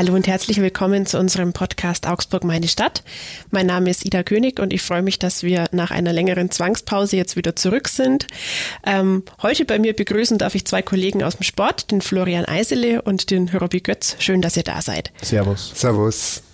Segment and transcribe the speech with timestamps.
[0.00, 3.02] Hallo und herzlich willkommen zu unserem Podcast Augsburg meine Stadt.
[3.50, 7.18] Mein Name ist Ida König und ich freue mich, dass wir nach einer längeren Zwangspause
[7.18, 8.26] jetzt wieder zurück sind.
[8.86, 13.02] Ähm, heute bei mir begrüßen darf ich zwei Kollegen aus dem Sport, den Florian Eisele
[13.02, 14.16] und den Robby Götz.
[14.20, 15.12] Schön, dass ihr da seid.
[15.20, 15.70] Servus.
[15.74, 16.44] Servus.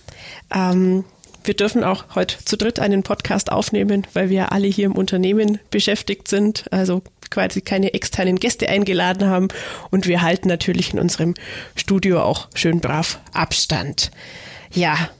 [0.52, 1.04] Ähm,
[1.44, 5.60] wir dürfen auch heute zu dritt einen Podcast aufnehmen, weil wir alle hier im Unternehmen
[5.70, 9.48] beschäftigt sind, also quasi keine externen Gäste eingeladen haben
[9.90, 11.34] und wir halten natürlich in unserem
[11.74, 14.10] Studio auch schön brav Abstand.
[14.72, 15.10] Ja,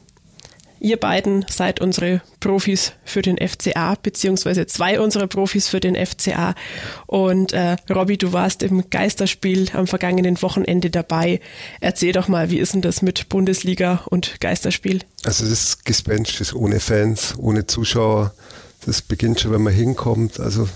[0.79, 6.55] Ihr beiden seid unsere Profis für den FCA, beziehungsweise zwei unserer Profis für den FCA.
[7.06, 11.41] Und äh, Robby, du warst im Geisterspiel am vergangenen Wochenende dabei.
[11.80, 15.01] Erzähl doch mal, wie ist denn das mit Bundesliga und Geisterspiel?
[15.24, 18.34] Also das Gespenst ist ohne Fans, ohne Zuschauer.
[18.84, 20.38] Das beginnt schon, wenn man hinkommt.
[20.41, 20.68] Also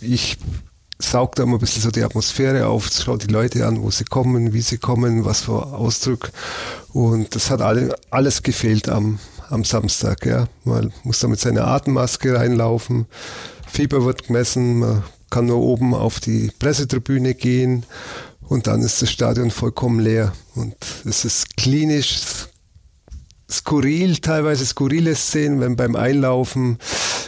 [0.00, 0.36] ich
[0.98, 4.04] saug da immer ein bisschen so die Atmosphäre auf, schau die Leute an, wo sie
[4.04, 6.30] kommen, wie sie kommen, was für Ausdruck.
[6.92, 9.18] Und das hat alle, alles gefehlt am,
[9.50, 10.24] am Samstag.
[10.24, 10.48] Ja.
[10.64, 13.06] Man muss da mit seiner Atemmaske reinlaufen,
[13.66, 17.84] Fieber wird gemessen, man kann nur oben auf die Pressetribüne gehen
[18.40, 20.32] und dann ist das Stadion vollkommen leer.
[20.54, 22.46] Und es ist klinisch,
[23.50, 26.78] skurril, teilweise skurrile Szenen, wenn beim Einlaufen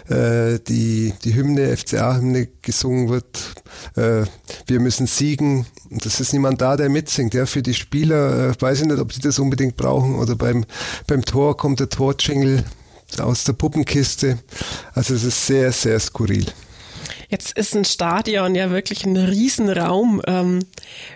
[0.09, 3.55] äh, die, die Hymne, FCA-Hymne gesungen wird.
[3.97, 4.25] Äh,
[4.67, 5.67] wir müssen siegen.
[5.91, 7.35] Und das ist niemand da, der mitsingt.
[7.35, 10.17] Ja, für die Spieler äh, weiß ich nicht, ob sie das unbedingt brauchen.
[10.17, 10.65] Oder beim,
[11.07, 12.65] beim Tor kommt der Torjingle
[13.19, 14.39] aus der Puppenkiste.
[14.95, 16.47] Also es ist sehr, sehr skurril.
[17.29, 20.23] Jetzt ist ein Stadion ja wirklich ein Riesenraum.
[20.27, 20.61] Ähm,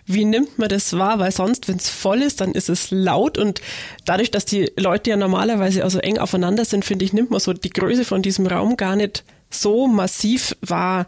[0.05, 1.19] wie nimmt man das wahr?
[1.19, 3.63] Weil sonst, wenn es voll ist, dann ist es laut und
[4.05, 7.55] dadurch, dass die Leute ja normalerweise also eng aufeinander sind, finde ich, nimmt man so
[7.55, 11.07] die Größe von diesem Raum gar nicht so massiv wahr.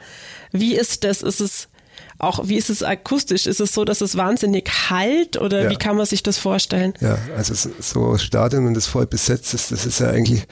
[0.53, 1.21] Wie ist das?
[1.21, 1.69] Ist es
[2.19, 3.47] auch, wie ist es akustisch?
[3.47, 5.71] Ist es so, dass es wahnsinnig halt oder ja.
[5.71, 6.95] wie kann man sich das vorstellen?
[7.01, 10.47] Ja, also so Stadion, wenn das voll besetzt ist, das ist ja eigentlich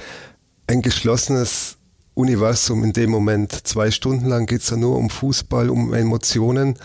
[0.66, 1.78] ein geschlossenes
[2.14, 3.66] Universum in dem Moment.
[3.66, 6.78] Zwei Stunden lang geht es ja nur um Fußball, um Emotionen.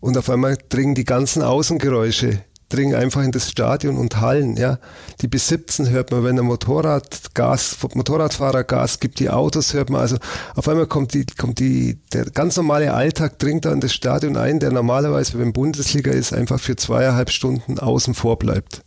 [0.00, 4.56] Und auf einmal dringen die ganzen Außengeräusche, dringen einfach in das Stadion und Hallen.
[4.56, 4.78] Ja.
[5.20, 9.90] Die bis 17 hört man, wenn der Motorrad Gas, Motorradfahrer Gas gibt, die Autos hört
[9.90, 10.00] man.
[10.00, 10.16] Also
[10.54, 14.36] auf einmal kommt die, kommt die, der ganz normale Alltag dringt da in das Stadion
[14.36, 18.82] ein, der normalerweise, wenn Bundesliga ist, einfach für zweieinhalb Stunden außen vor bleibt.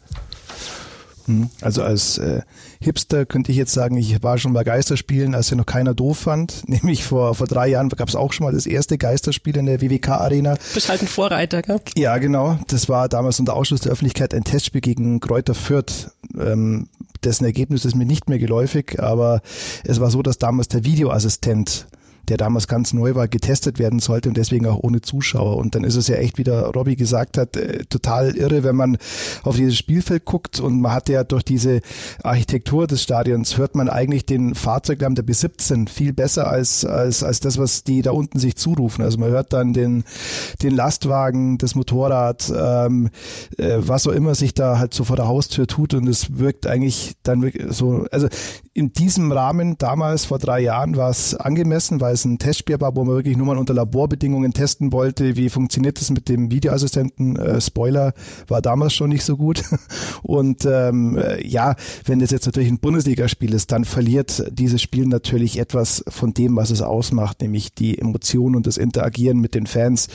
[1.26, 1.50] Hm.
[1.62, 2.42] Also als äh,
[2.80, 6.20] Hipster könnte ich jetzt sagen, ich war schon bei Geisterspielen, als ja noch keiner doof
[6.20, 6.64] fand.
[6.68, 9.82] Nämlich vor, vor drei Jahren gab es auch schon mal das erste Geisterspiel in der
[9.82, 10.56] WWK-Arena.
[10.74, 11.80] Bist halt ein Vorreiter, gell?
[11.96, 12.60] Ja, genau.
[12.68, 16.12] Das war damals unter Ausschluss der Öffentlichkeit ein Testspiel gegen Kräuter Fürth.
[16.38, 16.88] Ähm,
[17.24, 19.42] dessen Ergebnis ist mir nicht mehr geläufig, aber
[19.84, 21.88] es war so, dass damals der Videoassistent
[22.30, 25.58] der damals ganz neu war, getestet werden sollte und deswegen auch ohne Zuschauer.
[25.58, 28.76] Und dann ist es ja echt, wie der Robby gesagt hat, äh, total irre, wenn
[28.76, 28.98] man
[29.44, 31.82] auf dieses Spielfeld guckt und man hat ja durch diese
[32.24, 37.40] Architektur des Stadions hört man eigentlich den Fahrzeuglärm der B17 viel besser als, als, als
[37.40, 39.04] das, was die da unten sich zurufen.
[39.04, 40.04] Also man hört dann den,
[40.62, 43.10] den Lastwagen, das Motorrad, ähm,
[43.58, 46.68] äh, was auch immer sich da halt so vor der Haustür tut und es wirkt
[46.68, 48.28] eigentlich dann wirklich so, also
[48.74, 52.96] in diesem Rahmen damals vor drei Jahren war es angemessen, weil es ein Testspiel war,
[52.96, 57.36] wo man wirklich nur mal unter Laborbedingungen testen wollte, wie funktioniert das mit dem Videoassistenten.
[57.36, 58.14] Äh, Spoiler
[58.48, 59.64] war damals schon nicht so gut.
[60.24, 61.76] Und ähm, äh, ja,
[62.06, 66.56] wenn das jetzt natürlich ein Bundesligaspiel ist, dann verliert dieses Spiel natürlich etwas von dem,
[66.56, 70.08] was es ausmacht, nämlich die Emotionen und das Interagieren mit den Fans.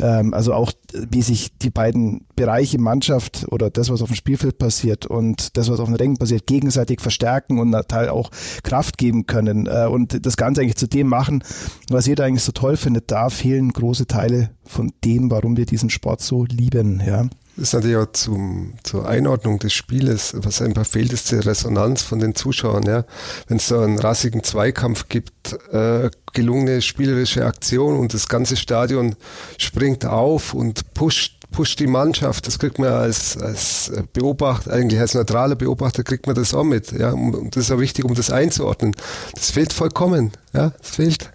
[0.00, 0.72] Ähm, also auch,
[1.10, 5.70] wie sich die beiden Bereiche Mannschaft oder das, was auf dem Spielfeld passiert und das,
[5.70, 8.30] was auf dem Rängen passiert, gegenseitig verstärken und Teil auch
[8.62, 11.39] Kraft geben können äh, und das Ganze eigentlich zu dem machen,
[11.88, 13.10] was jeder eigentlich so toll findet.
[13.10, 17.02] Da fehlen große Teile von dem, warum wir diesen Sport so lieben.
[17.04, 17.26] Ja.
[17.56, 22.02] Das ist natürlich auch zum, zur Einordnung des Spieles, was einfach fehlt, ist die Resonanz
[22.02, 22.84] von den Zuschauern.
[22.84, 23.04] Ja.
[23.48, 29.16] Wenn es so einen rassigen Zweikampf gibt, äh, gelungene spielerische Aktion und das ganze Stadion
[29.58, 32.46] springt auf und pusht pusht die Mannschaft.
[32.46, 36.92] Das kriegt man als, als Beobachter, eigentlich als neutraler Beobachter kriegt man das auch mit.
[36.92, 38.94] Ja, und das ist auch wichtig, um das einzuordnen.
[39.34, 40.32] Das fehlt vollkommen.
[40.52, 41.30] Ja, es fehlt.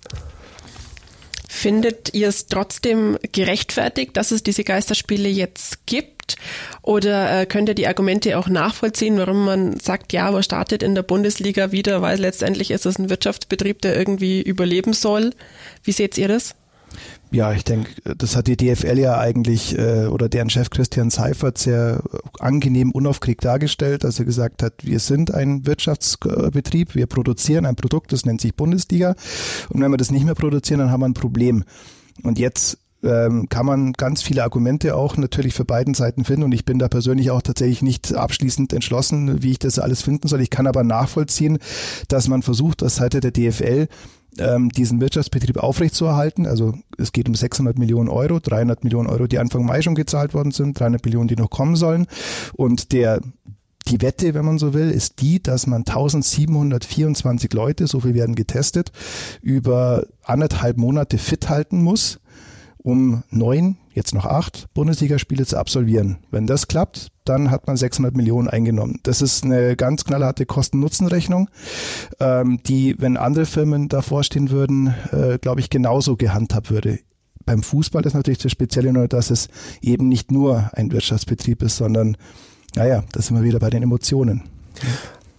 [1.47, 6.35] Findet ihr es trotzdem gerechtfertigt, dass es diese Geisterspiele jetzt gibt?
[6.81, 10.95] Oder äh, könnt ihr die Argumente auch nachvollziehen, warum man sagt, ja, man startet in
[10.95, 15.31] der Bundesliga wieder, weil letztendlich ist es ein Wirtschaftsbetrieb, der irgendwie überleben soll?
[15.83, 16.56] Wie seht ihr das?
[17.31, 21.57] Ja, ich denke, das hat die DFL ja eigentlich äh, oder deren Chef Christian Seifert
[21.57, 22.01] sehr
[22.39, 28.13] angenehm unaufgeregt dargestellt, dass er gesagt hat, wir sind ein Wirtschaftsbetrieb, wir produzieren ein Produkt,
[28.13, 29.16] das nennt sich Bundesliga
[29.69, 31.63] und wenn wir das nicht mehr produzieren, dann haben wir ein Problem.
[32.24, 36.51] Und jetzt ähm, kann man ganz viele Argumente auch natürlich für beiden Seiten finden und
[36.54, 40.42] ich bin da persönlich auch tatsächlich nicht abschließend entschlossen, wie ich das alles finden soll.
[40.42, 41.60] Ich kann aber nachvollziehen,
[42.07, 43.88] dass man versucht, aus Seite der DFL
[44.39, 46.45] ähm, diesen Wirtschaftsbetrieb aufrechtzuerhalten.
[46.45, 50.33] Also es geht um 600 Millionen Euro, 300 Millionen Euro, die Anfang Mai schon gezahlt
[50.33, 52.07] worden sind, 300 Millionen, die noch kommen sollen.
[52.53, 53.21] Und der
[53.87, 58.33] die Wette, wenn man so will, ist die, dass man 1724 Leute, so viel werden
[58.33, 58.91] getestet,
[59.41, 62.19] über anderthalb Monate fit halten muss,
[62.77, 66.18] um neun, jetzt noch acht Bundesligaspiele zu absolvieren.
[66.30, 69.00] Wenn das klappt, dann hat man 600 Millionen eingenommen.
[69.03, 71.50] Das ist eine ganz knallharte Kosten-Nutzen-Rechnung,
[72.19, 77.00] ähm, die, wenn andere Firmen davor stehen würden, äh, glaube ich, genauso gehandhabt würde.
[77.45, 79.47] Beim Fußball ist natürlich das Spezielle nur, dass es
[79.81, 82.18] eben nicht nur ein Wirtschaftsbetrieb ist, sondern
[82.75, 84.44] naja, da sind wir wieder bei den Emotionen.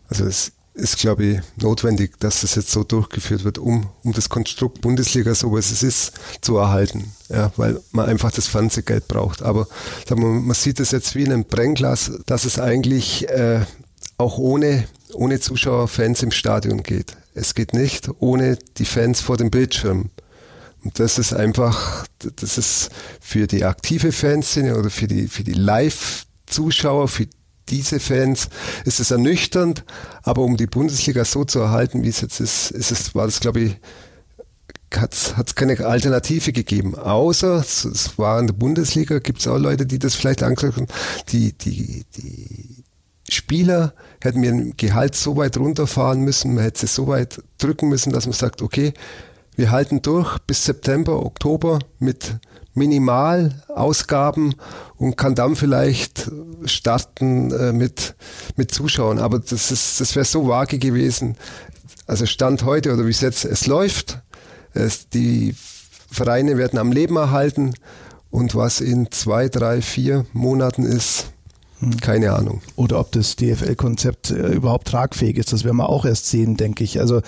[0.08, 4.28] Also es ist, glaube ich, notwendig, dass das jetzt so durchgeführt wird, um, um das
[4.28, 6.12] Konstrukt Bundesliga, so was es ist,
[6.42, 7.12] zu erhalten.
[7.28, 9.42] Ja, weil man einfach das Fernsehgeld braucht.
[9.42, 9.66] Aber
[10.06, 13.60] wir, man sieht es jetzt wie in einem Brennglas, dass es eigentlich äh,
[14.18, 17.16] auch ohne, ohne Zuschauer, Fans im Stadion geht.
[17.34, 20.10] Es geht nicht ohne die Fans vor dem Bildschirm.
[20.84, 22.06] Und das ist einfach,
[22.36, 22.90] das ist
[23.20, 27.26] für die aktive Fanszene oder für die, für die Live- Zuschauer, für
[27.68, 28.48] diese Fans
[28.84, 29.84] ist es ernüchternd,
[30.22, 33.40] aber um die Bundesliga so zu erhalten, wie es jetzt ist, ist es, war das,
[33.40, 33.76] glaube ich,
[34.94, 36.94] hat es keine Alternative gegeben.
[36.94, 40.86] Außer, es war in der Bundesliga, gibt es auch Leute, die das vielleicht haben,
[41.28, 42.84] die, die, die
[43.28, 48.12] Spieler hätten mir Gehalt so weit runterfahren müssen, man hätte es so weit drücken müssen,
[48.12, 48.94] dass man sagt, okay,
[49.56, 52.36] wir halten durch bis September, Oktober mit
[52.76, 54.54] Minimalausgaben
[54.96, 56.30] und kann dann vielleicht
[56.64, 58.14] starten äh, mit,
[58.56, 59.18] mit Zuschauern.
[59.18, 61.36] Aber das ist, das wäre so vage gewesen.
[62.06, 64.20] Also Stand heute oder wie es jetzt, es läuft.
[64.74, 65.54] Es, die
[66.10, 67.74] Vereine werden am Leben erhalten
[68.30, 71.32] und was in zwei, drei, vier Monaten ist.
[72.00, 72.62] Keine Ahnung.
[72.76, 76.82] Oder ob das DFL-Konzept äh, überhaupt tragfähig ist, das werden wir auch erst sehen, denke
[76.82, 77.00] ich.
[77.00, 77.20] Also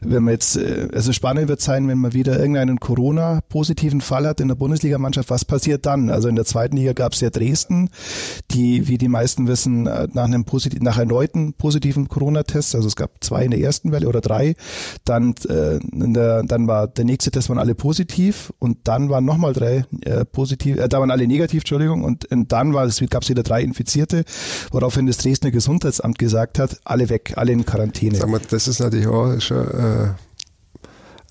[0.00, 4.40] wenn man jetzt, äh, also spannend wird sein, wenn man wieder irgendeinen Corona-positiven Fall hat
[4.40, 6.10] in der Bundesligamannschaft, was passiert dann?
[6.10, 7.90] Also in der zweiten Liga gab es ja Dresden,
[8.50, 12.96] die, wie die meisten wissen, äh, nach einem positiven, nach erneuten positiven Corona-Test, also es
[12.96, 14.56] gab zwei in der ersten Welle oder drei,
[15.04, 19.52] dann, äh, der, dann war der nächste Test waren alle positiv und dann waren nochmal
[19.52, 23.22] drei äh, positiv, äh, da waren alle negativ, Entschuldigung, und, und dann war es, gab
[23.22, 24.24] es wieder drei Infizierte Infizierte,
[24.70, 28.16] woraufhin das Dresdner Gesundheitsamt gesagt hat, alle weg, alle in Quarantäne.
[28.16, 30.08] Sag mal, das ist natürlich auch schon äh,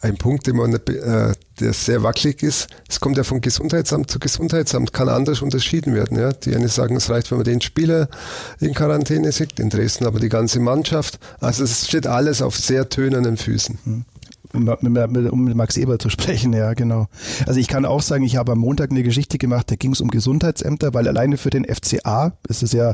[0.01, 2.67] ein Punkt, den man, äh, der sehr wackelig ist.
[2.87, 6.19] Es kommt ja von Gesundheitsamt zu Gesundheitsamt, kann anders unterschieden werden.
[6.19, 6.31] Ja?
[6.33, 8.09] Die eine sagen, es reicht, wenn man den Spieler
[8.59, 11.19] in Quarantäne schickt, in Dresden aber die ganze Mannschaft.
[11.39, 13.79] Also es steht alles auf sehr tönenden Füßen.
[13.83, 14.05] Hm
[14.53, 17.07] um, mit Max Eber zu sprechen, ja, genau.
[17.45, 20.01] Also ich kann auch sagen, ich habe am Montag eine Geschichte gemacht, da ging es
[20.01, 22.94] um Gesundheitsämter, weil alleine für den FCA, ist ja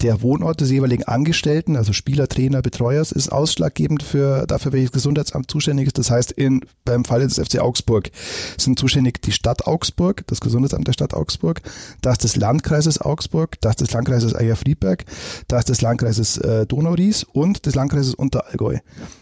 [0.00, 5.50] der Wohnort des jeweiligen Angestellten, also Spieler, Trainer, Betreuers, ist ausschlaggebend für dafür, welches Gesundheitsamt
[5.50, 5.98] zuständig ist.
[5.98, 8.10] Das heißt, in, beim Falle des FC Augsburg
[8.56, 11.60] sind zuständig die Stadt Augsburg, das Gesundheitsamt der Stadt Augsburg,
[12.00, 15.04] das des Landkreises Augsburg, das des Landkreises Eyer-Friedberg,
[15.48, 18.78] das des Landkreises äh, Donauries und des Landkreises Unterallgäu.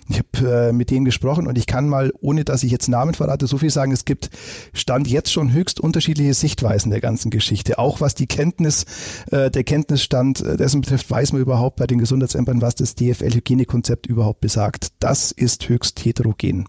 [0.08, 3.14] Ich habe äh, mit denen gesprochen und ich kann mal, ohne dass ich jetzt Namen
[3.14, 4.28] verrate, so viel sagen, es gibt
[4.75, 7.78] Stand jetzt schon höchst unterschiedliche Sichtweisen der ganzen Geschichte.
[7.78, 8.85] Auch was die Kenntnis,
[9.30, 14.06] äh, der Kenntnisstand äh, dessen betrifft, weiß man überhaupt bei den Gesundheitsämtern, was das DFL-Hygienekonzept
[14.06, 14.88] überhaupt besagt.
[14.99, 16.66] Das ist höchst heterogen.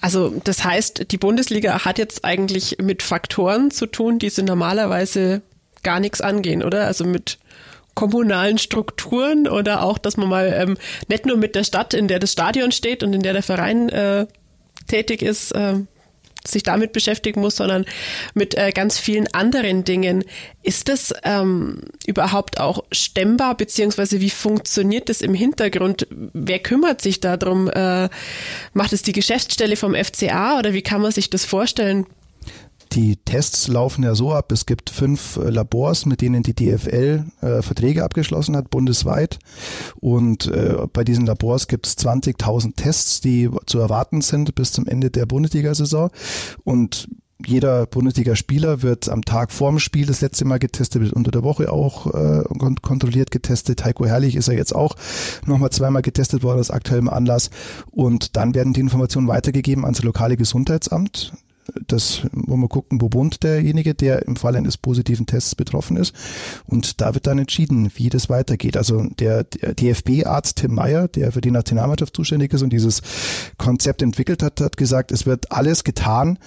[0.00, 5.42] Also das heißt, die Bundesliga hat jetzt eigentlich mit Faktoren zu tun, die sie normalerweise
[5.84, 6.86] gar nichts angehen, oder?
[6.86, 7.38] Also mit
[7.96, 10.76] kommunalen Strukturen oder auch, dass man mal ähm,
[11.08, 13.88] nicht nur mit der Stadt, in der das Stadion steht und in der der Verein
[13.88, 14.26] äh,
[14.86, 15.74] tätig ist, äh,
[16.46, 17.86] sich damit beschäftigen muss, sondern
[18.34, 20.24] mit äh, ganz vielen anderen Dingen.
[20.62, 26.06] Ist das ähm, überhaupt auch stemmbar, beziehungsweise wie funktioniert das im Hintergrund?
[26.10, 27.68] Wer kümmert sich darum?
[27.68, 28.08] Äh,
[28.74, 32.06] macht es die Geschäftsstelle vom FCA oder wie kann man sich das vorstellen?
[32.92, 37.24] Die Tests laufen ja so ab, es gibt fünf äh, Labors, mit denen die DFL
[37.40, 39.38] äh, Verträge abgeschlossen hat, bundesweit.
[39.96, 44.86] Und äh, bei diesen Labors gibt es 20.000 Tests, die zu erwarten sind bis zum
[44.86, 46.10] Ende der Bundesliga-Saison.
[46.64, 47.08] Und
[47.44, 51.70] jeder Bundesligaspieler wird am Tag vorm Spiel das letzte Mal getestet, wird unter der Woche
[51.70, 52.44] auch äh,
[52.80, 53.84] kontrolliert getestet.
[53.84, 54.96] Heiko Herrlich ist er jetzt auch
[55.44, 57.50] nochmal zweimal getestet worden aus aktuellem Anlass.
[57.90, 61.32] Und dann werden die Informationen weitergegeben ans lokale Gesundheitsamt
[61.86, 66.14] das wollen wir gucken, wo wohnt derjenige, der im Fall eines positiven Tests betroffen ist.
[66.66, 68.76] Und da wird dann entschieden, wie das weitergeht.
[68.76, 73.02] Also der, der DFB-Arzt Tim Meyer, der für die Nationalmannschaft zuständig ist und dieses
[73.58, 76.38] Konzept entwickelt hat, hat gesagt, es wird alles getan,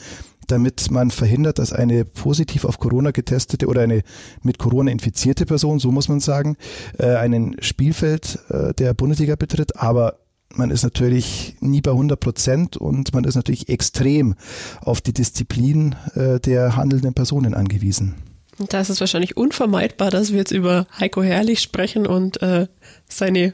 [0.47, 4.01] damit man verhindert, dass eine positiv auf Corona getestete oder eine
[4.41, 6.57] mit Corona infizierte Person, so muss man sagen,
[6.97, 9.75] äh, einen Spielfeld äh, der Bundesliga betritt.
[9.77, 10.17] Aber
[10.56, 14.36] man ist natürlich nie bei 100 Prozent und man ist natürlich extrem
[14.82, 18.15] auf die Disziplin äh, der handelnden Personen angewiesen.
[18.58, 22.68] Und da ist es wahrscheinlich unvermeidbar, dass wir jetzt über Heiko Herrlich sprechen und äh,
[23.08, 23.53] seine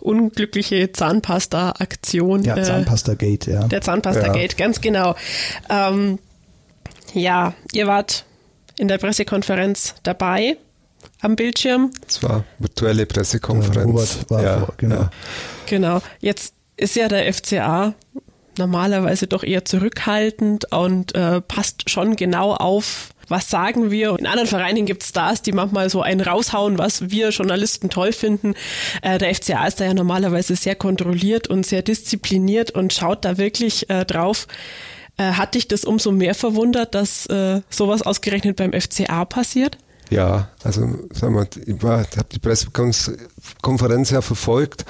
[0.00, 2.44] unglückliche Zahnpasta-Aktion.
[2.44, 3.66] Ja, äh, Zahnpasta-Gate, ja.
[3.66, 4.64] Der Zahnpasta-Gate, ja.
[4.64, 5.16] ganz genau.
[5.68, 6.18] Ähm,
[7.14, 8.24] ja, ihr wart
[8.78, 10.56] in der Pressekonferenz dabei
[11.20, 11.90] am Bildschirm.
[12.06, 13.86] Es war virtuelle Pressekonferenz.
[13.86, 14.96] Robert war ja, vor, genau.
[14.96, 15.10] Ja.
[15.66, 16.02] Genau.
[16.20, 17.94] Jetzt ist ja der FCA
[18.58, 24.16] normalerweise doch eher zurückhaltend und äh, passt schon genau auf, was sagen wir.
[24.18, 28.12] In anderen Vereinen gibt es Stars, die manchmal so einen raushauen, was wir Journalisten toll
[28.12, 28.54] finden.
[29.02, 33.36] Äh, der FCA ist da ja normalerweise sehr kontrolliert und sehr diszipliniert und schaut da
[33.38, 34.46] wirklich äh, drauf.
[35.16, 39.78] Äh, hat dich das umso mehr verwundert, dass äh, sowas ausgerechnet beim FCA passiert?
[40.10, 40.82] Ja, also
[41.12, 44.84] sagen wir, ich habe die Pressekonferenz ja verfolgt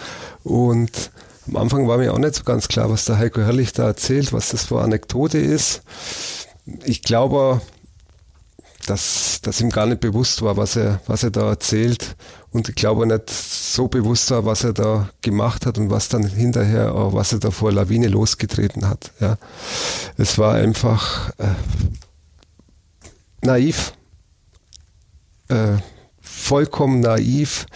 [0.44, 1.10] und
[1.48, 4.32] am Anfang war mir auch nicht so ganz klar, was der Heiko Herrlich da erzählt,
[4.32, 5.82] was das für Anekdote ist.
[6.84, 7.60] Ich glaube,
[8.86, 12.16] dass, dass ihm gar nicht bewusst war, was er, was er da erzählt.
[12.50, 16.26] Und ich glaube nicht so bewusst war, was er da gemacht hat und was dann
[16.26, 19.12] hinterher, was er da vor Lawine losgetreten hat.
[19.20, 19.36] Ja.
[20.16, 21.54] Es war einfach äh,
[23.42, 23.92] naiv,
[25.48, 25.76] äh,
[26.20, 27.66] vollkommen naiv,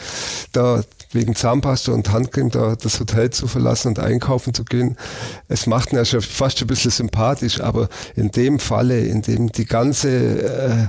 [0.52, 4.96] da wegen Zahnpasta und Handcreme da das Hotel zu verlassen und einkaufen zu gehen.
[5.48, 9.50] Es macht ihn ja schon fast ein bisschen sympathisch, aber in dem Falle, in dem
[9.50, 10.88] die ganze, äh,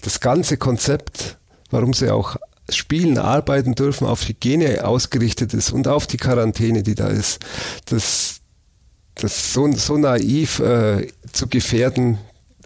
[0.00, 1.38] das ganze Konzept,
[1.70, 2.36] warum sie auch
[2.68, 7.40] spielen, arbeiten dürfen, auf Hygiene ausgerichtet ist und auf die Quarantäne, die da ist,
[7.86, 8.40] das,
[9.14, 12.18] das so, so naiv äh, zu gefährden,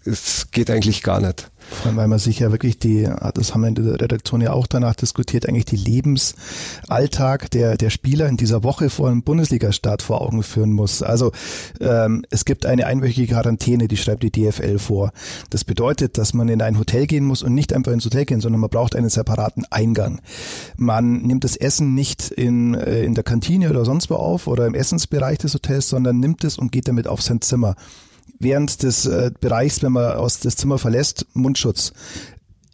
[0.05, 1.51] es geht eigentlich gar nicht.
[1.85, 4.95] Weil man sich ja wirklich die, das haben wir in der Redaktion ja auch danach
[4.95, 10.43] diskutiert, eigentlich die Lebensalltag der, der Spieler in dieser Woche vor dem Bundesliga-Start vor Augen
[10.43, 11.03] führen muss.
[11.03, 11.33] Also
[11.81, 15.13] ähm, es gibt eine einwöchige Quarantäne, die schreibt die DFL vor.
[15.51, 18.41] Das bedeutet, dass man in ein Hotel gehen muss und nicht einfach ins Hotel gehen,
[18.41, 20.21] sondern man braucht einen separaten Eingang.
[20.77, 24.67] Man nimmt das Essen nicht in, äh, in der Kantine oder sonst wo auf oder
[24.67, 27.77] im Essensbereich des Hotels, sondern nimmt es und geht damit auf sein Zimmer
[28.39, 31.93] während des äh, Bereichs, wenn man aus das Zimmer verlässt, Mundschutz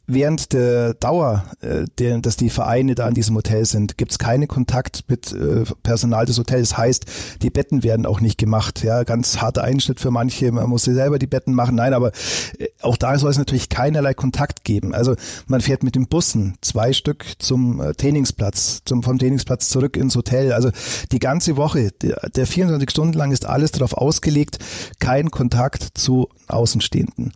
[0.06, 4.18] während der Dauer, äh, der, dass die Vereine da in diesem Hotel sind, gibt es
[4.18, 6.76] keinen Kontakt mit äh, Personal des Hotels.
[6.76, 7.06] Heißt,
[7.42, 8.82] die Betten werden auch nicht gemacht.
[8.82, 10.50] Ja, ganz harter Einschnitt für manche.
[10.52, 11.76] Man muss selber die Betten machen.
[11.76, 12.12] Nein, aber
[12.58, 14.94] äh, auch da soll es natürlich keinerlei Kontakt geben.
[14.94, 15.14] Also
[15.46, 20.16] man fährt mit den Bussen zwei Stück zum äh, Trainingsplatz, zum vom Trainingsplatz zurück ins
[20.16, 20.52] Hotel.
[20.52, 20.70] Also
[21.12, 24.58] die ganze Woche, der, der 24 Stunden lang ist alles darauf ausgelegt,
[24.98, 27.32] kein Kontakt zu Außenstehenden.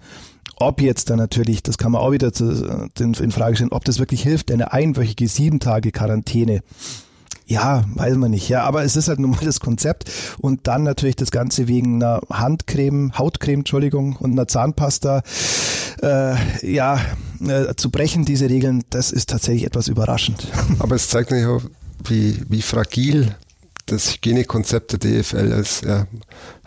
[0.59, 3.99] Ob jetzt dann natürlich, das kann man auch wieder zu, in Frage stellen, ob das
[3.99, 6.63] wirklich hilft, eine einwöchige sieben Tage Quarantäne.
[7.49, 8.49] Ja, weiß man nicht.
[8.49, 12.03] Ja, aber es ist halt nun mal das Konzept und dann natürlich das Ganze wegen
[12.03, 15.23] einer Handcreme, Hautcreme, Entschuldigung, und einer Zahnpasta,
[16.03, 16.35] äh,
[16.67, 17.01] ja,
[17.47, 20.49] äh, zu brechen, diese Regeln, das ist tatsächlich etwas überraschend.
[20.81, 21.63] Aber es zeigt auch,
[22.05, 23.37] wie, wie fragil
[23.87, 25.85] das Hygienekonzept der DFL ist.
[25.85, 26.07] Ja.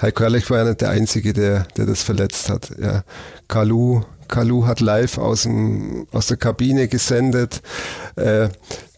[0.01, 2.71] Heiko Herrlich war ja nicht der Einzige, der, der das verletzt hat.
[2.81, 3.03] Ja.
[3.47, 7.61] Kalu, Kalu hat live aus, dem, aus der Kabine gesendet.
[8.15, 8.49] Äh,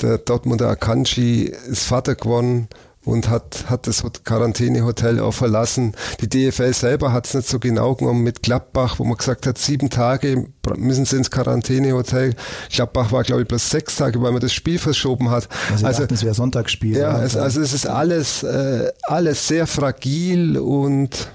[0.01, 2.67] der Dortmunder Akanji ist Vater geworden
[3.03, 5.93] und hat, hat das Quarantänehotel auch verlassen.
[6.21, 9.57] Die DFL selber hat es nicht so genau genommen mit Gladbach, wo man gesagt hat,
[9.57, 12.35] sieben Tage müssen sie ins Quarantänehotel.
[12.71, 15.49] Gladbach war, glaube ich, bloß sechs Tage, weil man das Spiel verschoben hat.
[15.71, 16.97] Also, also dachten, es wäre Sonntagsspiel.
[16.97, 21.27] Ja, es, also es ist alles, äh, alles sehr fragil und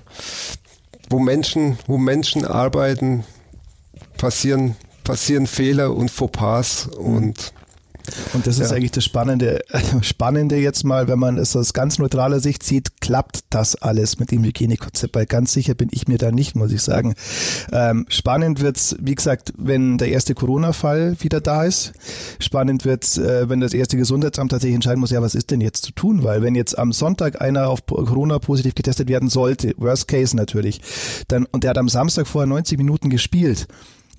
[1.10, 3.24] wo Menschen, wo Menschen arbeiten,
[4.18, 7.52] passieren, passieren Fehler und Fauxpas und
[8.34, 8.76] und das ist ja.
[8.76, 9.60] eigentlich das Spannende,
[10.02, 14.30] Spannende jetzt mal, wenn man es aus ganz neutraler Sicht sieht, klappt das alles mit
[14.30, 17.14] dem Hygienekonzept, weil ganz sicher bin ich mir da nicht, muss ich sagen.
[17.72, 21.92] Ähm, spannend wird's, wie gesagt, wenn der erste Corona-Fall wieder da ist.
[22.38, 25.84] Spannend wird's, äh, wenn das erste Gesundheitsamt tatsächlich entscheiden muss, ja, was ist denn jetzt
[25.84, 26.24] zu tun?
[26.24, 30.80] Weil wenn jetzt am Sonntag einer auf Corona positiv getestet werden sollte, Worst Case natürlich,
[31.28, 33.66] dann, und der hat am Samstag vorher 90 Minuten gespielt,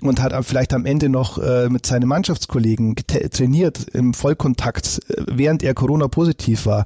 [0.02, 5.64] und hat vielleicht am Ende noch äh, mit seinen Mannschaftskollegen trainiert im Vollkontakt, äh, während
[5.64, 6.86] er Corona-positiv war,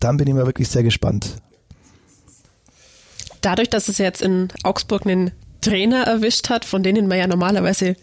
[0.00, 1.36] dann bin ich mal wirklich sehr gespannt.
[3.40, 7.96] Dadurch, dass es jetzt in Augsburg einen Trainer erwischt hat, von denen man ja normalerweise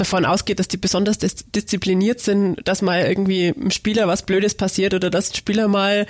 [0.00, 4.54] davon ausgeht, dass die besonders dis diszipliniert sind, dass mal irgendwie einem Spieler was Blödes
[4.54, 6.06] passiert oder dass ein Spieler mal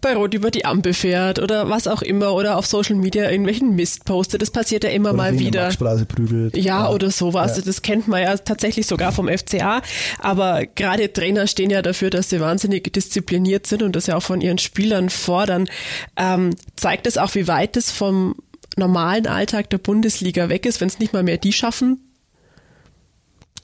[0.00, 3.74] bei Rot über die Ampel fährt oder was auch immer oder auf Social Media irgendwelchen
[3.74, 4.42] Mist postet.
[4.42, 5.70] Das passiert ja immer oder mal wieder.
[6.08, 6.56] Prügelt.
[6.56, 7.56] Ja, ja, oder sowas.
[7.56, 7.62] Ja.
[7.64, 9.82] Das kennt man ja tatsächlich sogar vom FCA.
[10.18, 14.22] Aber gerade Trainer stehen ja dafür, dass sie wahnsinnig diszipliniert sind und das ja auch
[14.22, 15.68] von ihren Spielern fordern.
[16.16, 18.36] Ähm, zeigt es auch, wie weit es vom
[18.76, 22.09] normalen Alltag der Bundesliga weg ist, wenn es nicht mal mehr die schaffen,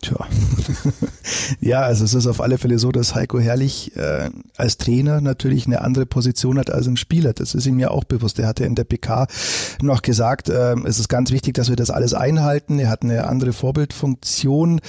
[0.07, 0.29] Tja.
[1.61, 5.67] ja, also es ist auf alle Fälle so, dass Heiko Herrlich äh, als Trainer natürlich
[5.67, 7.33] eine andere Position hat als ein Spieler.
[7.33, 8.39] Das ist ihm ja auch bewusst.
[8.39, 9.27] Er hatte in der PK
[9.83, 12.79] noch gesagt, äh, es ist ganz wichtig, dass wir das alles einhalten.
[12.79, 14.81] Er hat eine andere Vorbildfunktion,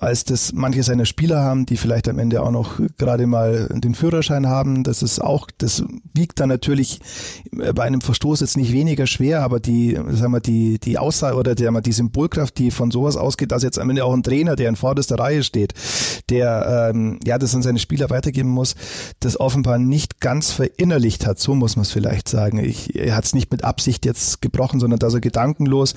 [0.00, 3.94] als das manche seiner Spieler haben, die vielleicht am Ende auch noch gerade mal den
[3.94, 4.84] Führerschein haben.
[4.84, 5.84] Das ist auch, das
[6.14, 7.00] wiegt dann natürlich
[7.50, 11.54] bei einem Verstoß jetzt nicht weniger schwer, aber die, sagen wir, die, die Aussage oder
[11.54, 14.68] die, die Symbolkraft, die von sowas ausgeht, dass jetzt am Ende auch ein Trainer der
[14.68, 15.74] in vorderster Reihe steht,
[16.30, 18.74] der ähm, ja das an seine Spieler weitergeben muss,
[19.20, 21.38] das offenbar nicht ganz verinnerlicht hat.
[21.38, 22.58] So muss man es vielleicht sagen.
[22.58, 25.94] Ich, er hat es nicht mit Absicht jetzt gebrochen, sondern dass er gedankenlos,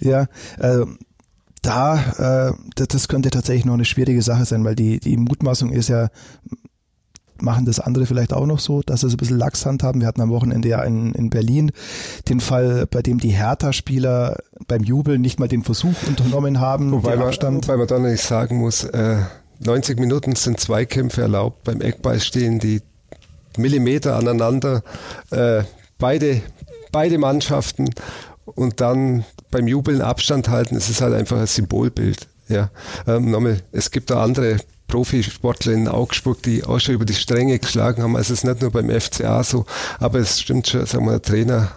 [0.00, 0.26] ja,
[0.58, 0.86] äh,
[1.62, 5.88] da, äh, das könnte tatsächlich noch eine schwierige Sache sein, weil die, die Mutmaßung ist
[5.88, 6.08] ja,
[7.42, 10.00] machen das andere vielleicht auch noch so, dass sie so ein bisschen Lachshand haben.
[10.00, 11.72] Wir hatten am Wochenende ja in, in Berlin
[12.28, 16.92] den Fall, bei dem die Hertha-Spieler beim Jubeln nicht mal den Versuch unternommen haben.
[16.92, 19.18] Wobei, man, wobei man dann nicht sagen muss, äh,
[19.60, 21.64] 90 Minuten sind Zweikämpfe erlaubt.
[21.64, 22.80] Beim Eckball stehen die
[23.56, 24.82] Millimeter aneinander.
[25.30, 25.64] Äh,
[25.98, 26.42] beide,
[26.92, 27.90] beide Mannschaften
[28.44, 32.28] und dann beim Jubeln Abstand halten, es ist halt einfach ein Symbolbild.
[32.48, 32.70] Ja,
[33.06, 34.56] ähm, nochmal, es gibt da andere
[34.90, 38.16] Profisportler in Augsburg, die auch schon über die Stränge geschlagen haben.
[38.16, 39.64] Also es ist nicht nur beim FCA so,
[39.98, 41.72] aber es stimmt schon, sagen wir, der Trainer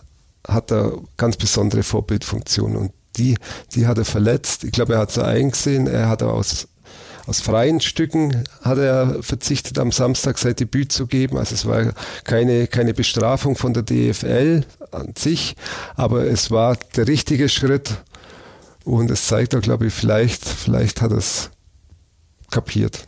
[0.47, 3.37] hat da ganz besondere Vorbildfunktion und die,
[3.75, 4.63] die hat er verletzt.
[4.63, 6.67] Ich glaube, er hat es eingesehen, er hat aus
[7.25, 11.37] aus freien Stücken hat er verzichtet, am Samstag sein Debüt zu geben.
[11.37, 11.93] Also es war
[12.25, 15.55] keine, keine Bestrafung von der DFL an sich,
[15.95, 17.91] aber es war der richtige Schritt.
[18.83, 21.49] Und es zeigt auch, glaube ich, vielleicht, vielleicht hat es
[22.53, 23.07] kapiert.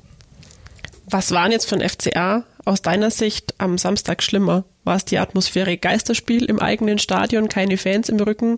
[1.10, 4.66] Was waren jetzt von FCA aus deiner Sicht am Samstag schlimmer?
[4.84, 8.58] War es die Atmosphäre Geisterspiel im eigenen Stadion, keine Fans im Rücken?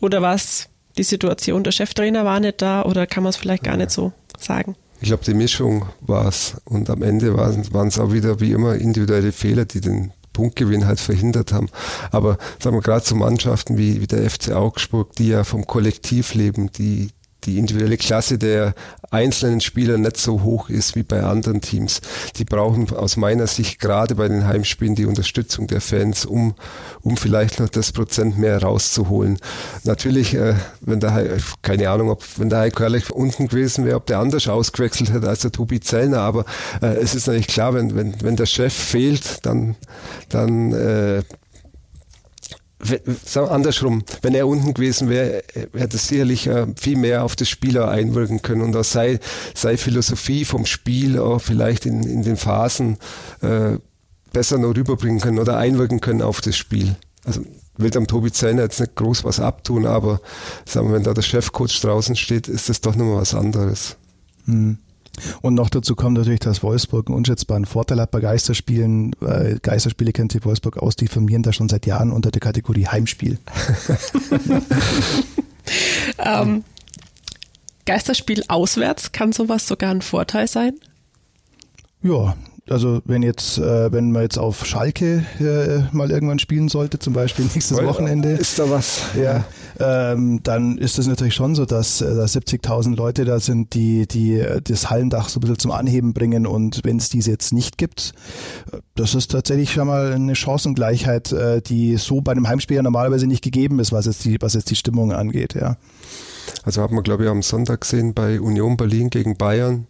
[0.00, 2.82] Oder war es die Situation, der Cheftrainer war nicht da?
[2.82, 4.74] Oder kann man es vielleicht gar nicht so sagen?
[5.00, 6.56] Ich glaube, die Mischung war es.
[6.64, 11.00] Und am Ende waren es auch wieder wie immer individuelle Fehler, die den Punktgewinn halt
[11.00, 11.68] verhindert haben.
[12.10, 16.34] Aber sagen wir gerade zu Mannschaften wie, wie der FC Augsburg, die ja vom Kollektiv
[16.34, 17.10] leben, die,
[17.44, 18.74] die individuelle Klasse der
[19.10, 22.00] einzelnen Spieler nicht so hoch ist wie bei anderen Teams.
[22.36, 26.54] Die brauchen aus meiner Sicht gerade bei den Heimspielen die Unterstützung der Fans, um,
[27.02, 29.38] um vielleicht noch das Prozent mehr rauszuholen.
[29.84, 34.18] Natürlich, äh, wenn der, keine Ahnung, ob, wenn der Heiko unten gewesen wäre, ob der
[34.18, 36.44] anders ausgewechselt hätte als der Tobi Zellner, aber
[36.82, 39.76] äh, es ist natürlich klar, wenn, wenn, wenn der Chef fehlt, dann,
[40.28, 41.22] dann äh,
[43.48, 45.42] andersrum, wenn er unten gewesen wäre,
[45.74, 49.18] hätte es sicherlich äh, viel mehr auf das Spieler einwirken können und auch sei,
[49.54, 52.98] sei Philosophie vom Spiel auch vielleicht in, in den Phasen
[53.40, 53.78] äh,
[54.32, 56.94] besser noch rüberbringen können oder einwirken können auf das Spiel.
[57.24, 57.42] Also
[57.76, 60.20] will am Tobi Zellner jetzt nicht groß was abtun, aber
[60.64, 63.96] sagen wir, wenn da der Chefcoach draußen steht, ist das doch nochmal was anderes.
[64.46, 64.78] Mhm.
[65.42, 69.14] Und noch dazu kommt natürlich, dass Wolfsburg einen unschätzbaren Vorteil hat bei Geisterspielen.
[69.62, 73.38] Geisterspiele kennt sich Wolfsburg aus, die firmieren da schon seit Jahren unter der Kategorie Heimspiel.
[76.18, 76.64] ähm,
[77.86, 80.74] Geisterspiel auswärts, kann sowas sogar ein Vorteil sein?
[82.02, 82.36] Ja,
[82.70, 87.12] also wenn jetzt, äh, wenn man jetzt auf Schalke äh, mal irgendwann spielen sollte, zum
[87.12, 88.30] Beispiel nächstes Wochenende.
[88.30, 89.02] Ist da was?
[89.20, 89.44] Ja,
[89.80, 94.06] ähm, dann ist es natürlich schon so, dass äh, da 70.000 Leute da sind, die,
[94.06, 97.52] die äh, das Hallendach so ein bisschen zum Anheben bringen und wenn es diese jetzt
[97.52, 98.12] nicht gibt,
[98.94, 103.26] das ist tatsächlich schon mal eine Chancengleichheit, äh, die so bei einem Heimspiel ja normalerweise
[103.26, 105.76] nicht gegeben ist, was jetzt die, was jetzt die Stimmung angeht, ja.
[106.64, 109.86] Also hat man, glaube ich, am Sonntag gesehen bei Union Berlin gegen Bayern.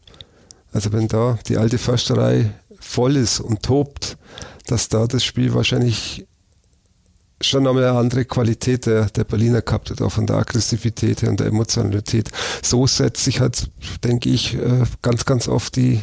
[0.72, 4.16] Also wenn da die alte Försterei voll ist und tobt,
[4.66, 6.26] dass da das Spiel wahrscheinlich
[7.40, 11.40] schon nochmal eine andere Qualität der, der Berliner gehabt hat, auch von der Aggressivität und
[11.40, 12.30] der Emotionalität.
[12.62, 13.70] So setzt sich halt,
[14.02, 16.00] denke ich, äh, ganz, ganz oft die,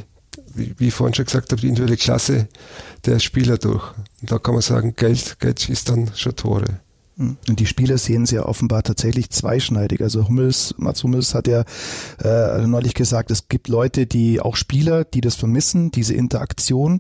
[0.53, 2.47] wie ich vorhin schon gesagt habe, die individuelle Klasse
[3.05, 3.83] der Spieler durch.
[4.21, 6.79] Und da kann man sagen, Geld, Geld schießt dann schon Tore.
[7.17, 10.01] Und die Spieler sehen sie ja offenbar tatsächlich zweischneidig.
[10.01, 11.63] Also Hummels, Mats Hummels hat ja
[12.21, 16.99] äh, neulich gesagt, es gibt Leute, die auch Spieler, die das vermissen, diese Interaktion.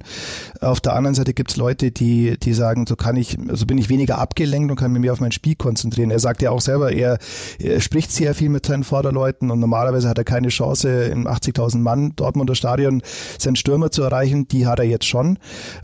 [0.61, 3.77] Auf der anderen Seite gibt es Leute, die, die sagen, so kann ich, also bin
[3.77, 6.11] ich weniger abgelenkt und kann mich mehr auf mein Spiel konzentrieren.
[6.11, 7.17] Er sagt ja auch selber, er,
[7.59, 11.79] er spricht sehr viel mit seinen Vorderleuten und normalerweise hat er keine Chance, im 80.000
[11.79, 13.01] Mann Dortmunder Stadion
[13.37, 14.47] seinen Stürmer zu erreichen.
[14.47, 15.39] Die hat er jetzt schon.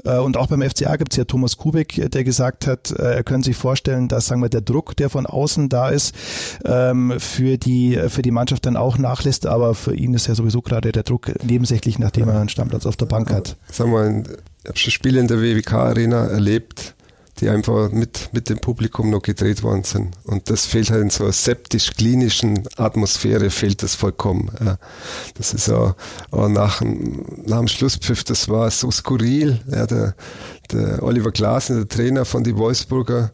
[0.05, 3.23] Äh, und auch beim FCA gibt es ja Thomas Kubik, der gesagt hat, äh, er
[3.23, 6.15] könnte sich vorstellen, dass sagen wir der Druck, der von außen da ist,
[6.65, 9.45] ähm, für die für die Mannschaft dann auch nachlässt.
[9.45, 12.95] Aber für ihn ist ja sowieso gerade der Druck nebensächlich, nachdem er einen Stammplatz auf
[12.95, 13.57] der Bank hat.
[13.71, 14.23] Sagen wir,
[14.63, 16.95] ich habe schon Spiele in der WWK Arena erlebt
[17.41, 20.15] die einfach mit, mit dem Publikum noch gedreht worden sind.
[20.23, 24.51] Und das fehlt halt in so einer septisch-klinischen Atmosphäre, fehlt das vollkommen.
[24.63, 24.77] Ja.
[25.35, 25.95] Das ist auch,
[26.29, 29.59] auch nach, nach dem Schlusspfiff, das war so skurril.
[29.71, 30.15] Ja, der,
[30.71, 33.31] der Oliver Glasner, der Trainer von die Wolfsburger,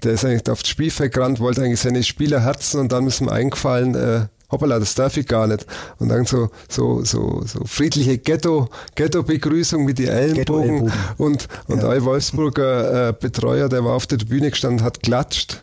[0.00, 3.20] der ist eigentlich auf das Spielfeld gerannt, wollte eigentlich seine Spieler herzen und dann ist
[3.20, 5.66] ihm eingefallen, äh, hoppala, das darf ich gar nicht.
[5.98, 10.92] Und dann so, so, so, so friedliche Ghetto, Ghetto-Begrüßung mit die Ellenbogen.
[11.18, 11.88] Und, und ja.
[11.88, 15.62] ein Wolfsburger äh, Betreuer, der war auf der Bühne gestanden, hat klatscht.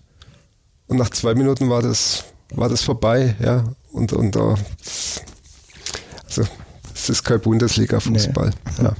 [0.87, 2.23] Und nach zwei Minuten war das,
[2.53, 3.65] war das vorbei, ja.
[3.91, 4.55] Und, und da,
[6.25, 6.43] also,
[6.93, 8.51] es ist kein Bundesliga-Fußball.
[8.77, 8.83] Nee.
[8.83, 8.93] Ja.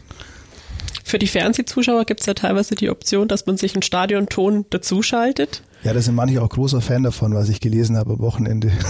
[1.07, 5.63] Für die Fernsehzuschauer gibt es ja teilweise die Option, dass man sich einen Stadionton dazuschaltet.
[5.83, 8.71] Ja, da sind manche auch großer Fan davon, was ich gelesen habe am Wochenende.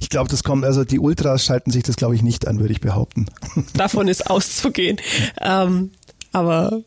[0.00, 2.72] Ich glaube, das kommt, also die Ultras schalten sich das, glaube ich, nicht an, würde
[2.72, 3.26] ich behaupten.
[3.74, 4.98] Davon ist auszugehen.
[5.40, 5.90] Ähm,
[6.32, 6.82] aber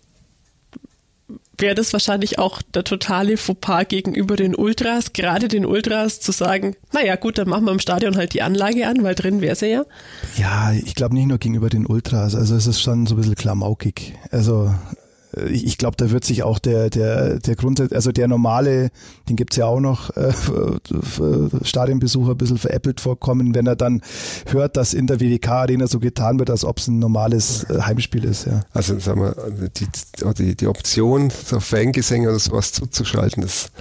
[1.58, 6.76] wäre das wahrscheinlich auch der totale Fauxpas gegenüber den Ultras, gerade den Ultras zu sagen,
[6.94, 9.68] naja gut, dann machen wir im Stadion halt die Anlage an, weil drin wäre sie
[9.68, 9.86] ja.
[10.38, 13.36] Ja, ich glaube nicht nur gegenüber den Ultras, also es ist schon so ein bisschen
[13.36, 14.14] klamaukig.
[14.32, 14.74] Also
[15.50, 18.92] ich, ich glaube, da wird sich auch der, der, der Grund, also der normale,
[19.30, 20.32] den gibt's ja auch noch, äh,
[21.64, 24.02] Stadionbesucher ein bisschen veräppelt vorkommen, wenn er dann
[24.48, 28.24] hört, dass in der WWK-Arena so getan wird, als ob es ein normales äh, Heimspiel
[28.24, 28.46] ist.
[28.46, 28.62] Ja.
[28.74, 29.88] Also sagen wir, die,
[30.38, 33.72] die, die Option, so Fangesänge oder sowas zuzuschalten, das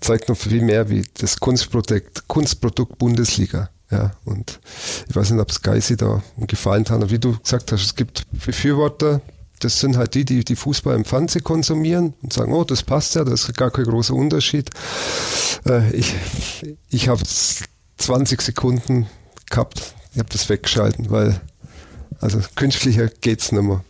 [0.00, 3.70] zeigt noch viel mehr wie das Kunstprodukt, Kunstprodukt Bundesliga.
[3.90, 4.60] Ja, und
[5.08, 7.94] ich weiß nicht, ob es Geisi da gefallen hat, aber wie du gesagt hast, es
[7.94, 9.20] gibt Befürworter,
[9.64, 13.14] das sind halt die, die die Fußball im Fernsehen konsumieren und sagen, oh, das passt
[13.14, 14.70] ja, das ist gar kein großer Unterschied.
[15.66, 16.14] Äh, ich
[16.90, 17.22] ich habe
[17.96, 19.06] 20 Sekunden
[19.50, 21.40] gehabt, ich habe das weggeschalten, weil
[22.20, 23.82] also künstlicher geht's nicht mehr.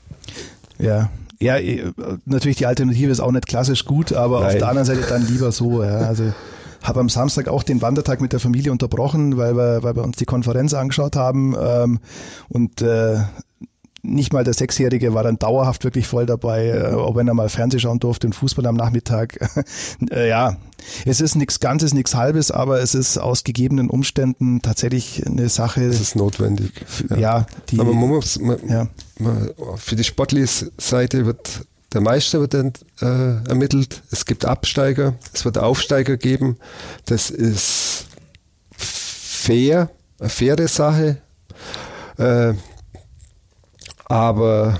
[0.78, 1.10] Ja,
[1.40, 1.92] ja, äh,
[2.24, 4.46] natürlich die Alternative ist auch nicht klassisch gut, aber Nein.
[4.48, 5.82] auf der anderen Seite dann lieber so.
[5.82, 5.98] Ja.
[5.98, 6.32] Also
[6.82, 10.18] habe am Samstag auch den Wandertag mit der Familie unterbrochen, weil wir, weil wir uns
[10.18, 11.98] die Konferenz angeschaut haben ähm,
[12.48, 13.16] und äh,
[14.04, 17.48] nicht mal der Sechsjährige war dann dauerhaft wirklich voll dabei, äh, auch wenn er mal
[17.48, 19.38] Fernseh schauen durfte und Fußball am Nachmittag.
[20.10, 20.56] äh, ja,
[21.06, 25.82] es ist nichts Ganzes, nichts Halbes, aber es ist aus gegebenen Umständen tatsächlich eine Sache.
[25.82, 26.72] Es ist notwendig.
[27.10, 28.86] Ja, ja die, aber man muss, man, ja.
[29.18, 31.64] Man, für die sportliche Seite wird
[31.94, 34.02] der Meister wird dann, äh, ermittelt.
[34.10, 36.56] Es gibt Absteiger, es wird Aufsteiger geben.
[37.06, 38.06] Das ist
[38.76, 41.18] fair, eine faire Sache.
[42.18, 42.54] Äh,
[44.14, 44.78] aber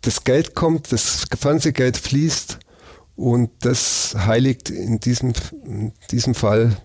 [0.00, 2.58] das Geld kommt, das Fernsehgeld fließt
[3.14, 6.76] und das heiligt in diesem, in diesem Fall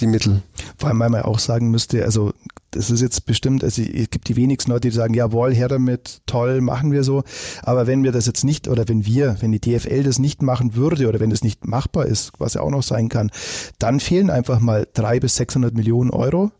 [0.00, 0.42] die Mittel.
[0.76, 2.34] Vor allem, weil man auch sagen müsste, also
[2.70, 6.20] das ist jetzt bestimmt, also es gibt die wenigsten Leute, die sagen, jawohl, her damit,
[6.26, 7.24] toll, machen wir so.
[7.62, 10.74] Aber wenn wir das jetzt nicht, oder wenn wir, wenn die DFL das nicht machen
[10.74, 13.30] würde, oder wenn das nicht machbar ist, was ja auch noch sein kann,
[13.78, 16.52] dann fehlen einfach mal drei bis 600 Millionen Euro.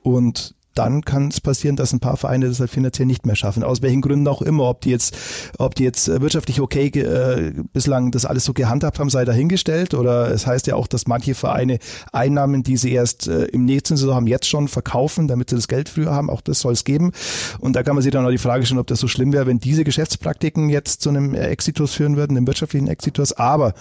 [0.00, 3.62] Und dann kann es passieren, dass ein paar Vereine das halt finanziell nicht mehr schaffen.
[3.62, 5.16] Aus welchen Gründen auch immer, ob die jetzt,
[5.58, 9.94] ob die jetzt äh, wirtschaftlich okay äh, bislang das alles so gehandhabt haben, sei dahingestellt.
[9.94, 11.78] Oder es heißt ja auch, dass manche Vereine
[12.12, 15.68] Einnahmen, die sie erst äh, im nächsten Saison haben, jetzt schon verkaufen, damit sie das
[15.68, 16.30] Geld früher haben.
[16.30, 17.12] Auch das soll es geben.
[17.58, 19.46] Und da kann man sich dann auch die Frage stellen, ob das so schlimm wäre,
[19.46, 23.32] wenn diese Geschäftspraktiken jetzt zu einem Exitus führen würden, einem wirtschaftlichen Exitus.
[23.32, 23.74] Aber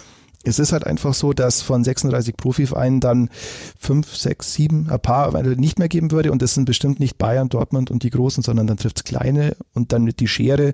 [0.43, 3.29] es ist halt einfach so, dass von 36 Profivereinen dann
[3.79, 6.31] fünf, sechs, sieben, ein paar nicht mehr geben würde.
[6.31, 9.55] Und das sind bestimmt nicht Bayern, Dortmund und die Großen, sondern dann trifft es kleine
[9.73, 10.73] und dann wird die Schere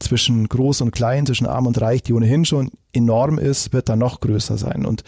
[0.00, 4.00] zwischen groß und klein, zwischen arm und reich, die ohnehin schon enorm ist, wird dann
[4.00, 4.84] noch größer sein.
[4.84, 5.04] Und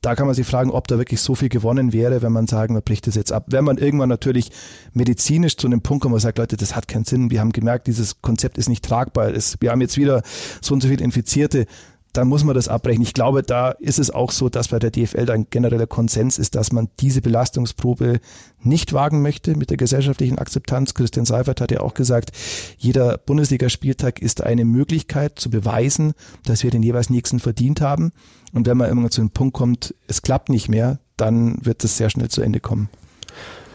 [0.00, 2.74] da kann man sich fragen, ob da wirklich so viel gewonnen wäre, wenn man sagen,
[2.74, 3.46] man bricht das jetzt ab.
[3.48, 4.52] Wenn man irgendwann natürlich
[4.92, 7.30] medizinisch zu einem Punkt kommt, wo man sagt, Leute, das hat keinen Sinn.
[7.30, 9.32] Wir haben gemerkt, dieses Konzept ist nicht tragbar.
[9.32, 10.22] wir haben jetzt wieder
[10.60, 11.66] so und so viele Infizierte
[12.12, 13.02] dann muss man das abbrechen.
[13.02, 16.54] Ich glaube, da ist es auch so, dass bei der DFL ein genereller Konsens ist,
[16.54, 18.20] dass man diese Belastungsprobe
[18.62, 20.94] nicht wagen möchte mit der gesellschaftlichen Akzeptanz.
[20.94, 22.32] Christian Seifert hat ja auch gesagt,
[22.78, 28.12] jeder Bundesligaspieltag ist eine Möglichkeit zu beweisen, dass wir den jeweils nächsten verdient haben.
[28.52, 31.96] Und wenn man irgendwann zu dem Punkt kommt, es klappt nicht mehr, dann wird es
[31.98, 32.88] sehr schnell zu Ende kommen.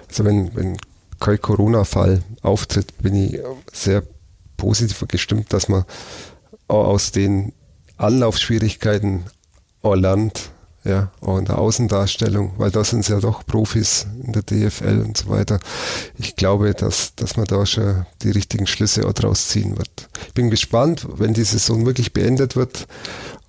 [0.09, 0.77] Also wenn, wenn
[1.19, 3.39] kein Corona-Fall auftritt, bin ich
[3.71, 4.03] sehr
[4.57, 5.85] positiv gestimmt, dass man
[6.67, 7.53] aus den
[7.97, 9.23] Anlaufschwierigkeiten
[9.81, 10.51] auch lernt,
[10.83, 15.17] ja, auch in der Außendarstellung, weil da sind ja doch Profis in der DFL und
[15.17, 15.59] so weiter.
[16.17, 20.09] Ich glaube, dass, dass man da schon die richtigen Schlüsse auch draus ziehen wird.
[20.27, 22.87] Ich bin gespannt, wenn die Saison wirklich beendet wird,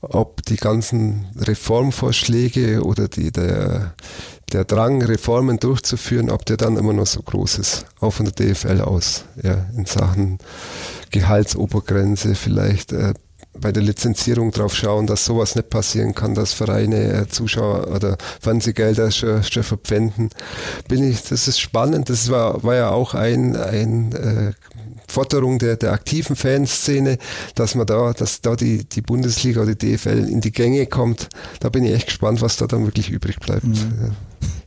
[0.01, 3.95] ob die ganzen Reformvorschläge oder die, der,
[4.53, 8.35] der Drang, Reformen durchzuführen, ob der dann immer noch so groß ist, auch von der
[8.35, 10.39] DFL aus, ja, in Sachen
[11.11, 13.15] Gehaltsobergrenze, vielleicht äh,
[13.59, 18.19] bei der Lizenzierung drauf schauen, dass sowas nicht passieren kann, dass Vereine äh, Zuschauer oder
[18.40, 20.31] Fernsehgelder schon, schon verpfänden.
[20.88, 22.11] Bin ich, das ist spannend.
[22.11, 24.53] Das war, war ja auch ein, ein äh,
[25.09, 27.19] Forderung der, der aktiven Fanszene,
[27.55, 31.29] dass man da, dass da die, die Bundesliga oder die DFL in die Gänge kommt.
[31.61, 33.64] Da bin ich echt gespannt, was da dann wirklich übrig bleibt.
[33.64, 34.12] Mhm.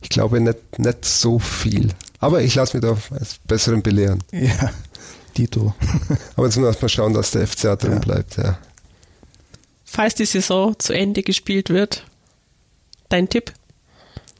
[0.01, 1.89] Ich glaube nicht, nicht so viel.
[2.19, 4.23] Aber ich lasse mich da als Besseren belehren.
[4.31, 4.71] Ja,
[5.37, 5.73] Dito.
[6.35, 7.99] Aber jetzt wir erstmal schauen, dass der FCA drin ja.
[7.99, 8.57] bleibt, ja.
[9.89, 12.03] Falls die Saison zu Ende gespielt wird,
[13.07, 13.53] dein Tipp?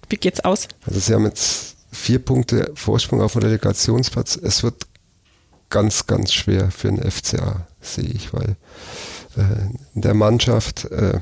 [0.10, 0.68] Wie geht's aus?
[0.86, 4.36] Also sie haben jetzt vier Punkte Vorsprung auf dem Relegationsplatz.
[4.36, 4.86] Es wird
[5.70, 8.58] ganz, ganz schwer für den FCA, sehe ich, weil
[9.38, 11.22] äh, in der Mannschaft äh,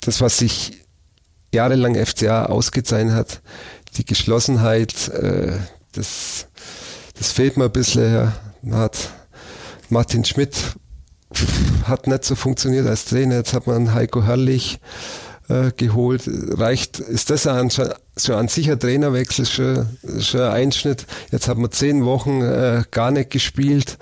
[0.00, 0.82] das, was sich
[1.54, 3.40] jahrelang FCA ausgezeichnet hat,
[3.98, 5.58] die Geschlossenheit, äh,
[5.92, 6.48] das,
[7.16, 8.12] das fehlt mir ein bisschen.
[8.12, 8.32] Ja.
[8.72, 9.10] Hat
[9.90, 10.56] Martin Schmidt
[11.84, 13.36] hat nicht so funktioniert als Trainer.
[13.36, 14.80] Jetzt hat man Heiko Herrlich
[15.48, 16.22] äh, geholt.
[16.26, 19.88] Reicht, ist das ein, schon ein sicher Trainerwechsel, schon,
[20.20, 21.06] schon ein Einschnitt.
[21.30, 23.98] Jetzt hat man zehn Wochen äh, gar nicht gespielt.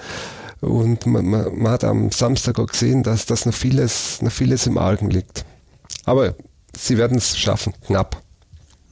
[0.61, 4.67] Und man, man, man, hat am Samstag auch gesehen, dass das noch vieles, noch vieles
[4.67, 5.45] im Argen liegt.
[6.05, 6.35] Aber
[6.77, 8.23] sie werden es schaffen, knapp.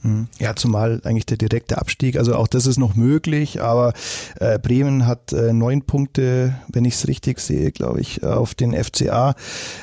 [0.03, 0.27] Mhm.
[0.39, 3.93] Ja, zumal eigentlich der direkte Abstieg, also auch das ist noch möglich, aber
[4.39, 8.73] äh, Bremen hat äh, neun Punkte, wenn ich es richtig sehe, glaube ich, auf den
[8.73, 9.35] FCA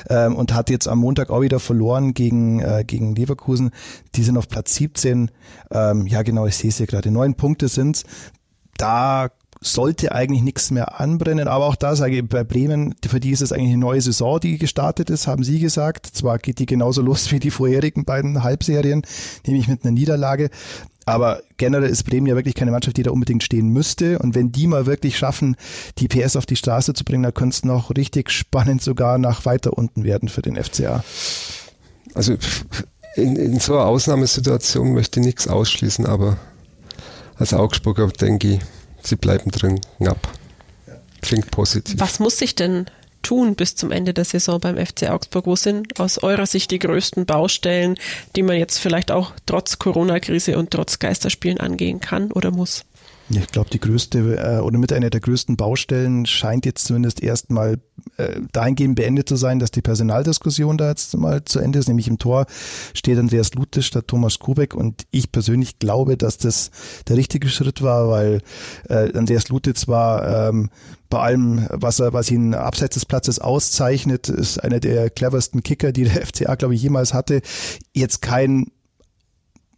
[0.09, 3.71] ähm, und hat jetzt am Montag auch wieder verloren gegen, äh, gegen Leverkusen.
[4.15, 5.31] Die sind auf Platz 17.
[5.71, 7.11] Ähm, ja, genau, ich sehe es hier gerade.
[7.11, 8.03] Neun Punkte sind's.
[8.77, 9.29] Da
[9.65, 11.47] sollte eigentlich nichts mehr anbrennen.
[11.47, 14.39] Aber auch da sage ich, bei Bremen, für die ist es eigentlich eine neue Saison,
[14.39, 16.07] die gestartet ist, haben Sie gesagt.
[16.07, 19.03] Zwar geht die genauso los wie die vorherigen beiden Halbserien,
[19.45, 20.49] nämlich mit einer Niederlage.
[21.07, 24.17] Aber generell ist Bremen ja wirklich keine Mannschaft, die da unbedingt stehen müsste.
[24.19, 25.55] Und wenn die mal wirklich schaffen,
[25.99, 29.45] die PS auf die Straße zu bringen, dann könnte es noch richtig spannend sogar nach
[29.45, 31.03] weiter unten werden für den FCA.
[32.15, 32.37] Also
[33.15, 36.37] in, in so einer Ausnahmesituation möchte ich nichts ausschließen, aber
[37.37, 38.59] als Augsburger denke ich,
[39.05, 40.27] sie bleiben drin, knapp.
[41.21, 41.99] Klingt positiv.
[41.99, 42.85] Was muss sich denn
[43.23, 45.47] tun bis zum Ende der Saison beim FC Augsburg?
[45.47, 47.97] Wo sind aus eurer Sicht die größten Baustellen,
[48.35, 52.85] die man jetzt vielleicht auch trotz Corona-Krise und trotz Geisterspielen angehen kann oder muss?
[53.29, 57.79] Ich glaube, die größte äh, oder mit einer der größten Baustellen scheint jetzt zumindest erstmal
[58.17, 61.87] äh, dahingehend beendet zu sein, dass die Personaldiskussion da jetzt mal zu Ende ist.
[61.87, 62.45] Nämlich im Tor
[62.93, 66.69] steht Andreas Lutisch statt Thomas Kubek und ich persönlich glaube, dass das
[67.07, 68.41] der richtige Schritt war, weil
[68.89, 70.69] äh, Andreas Lutitz war ähm,
[71.09, 75.91] bei allem, was er, was ihn abseits des Platzes auszeichnet, ist einer der cleversten Kicker,
[75.91, 77.41] die der FCA, glaube ich, jemals hatte.
[77.93, 78.67] Jetzt kein